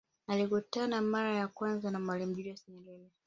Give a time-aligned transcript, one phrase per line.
[0.27, 3.09] Alikutana mara ya kwanza na Mwalimu Julius Nyerere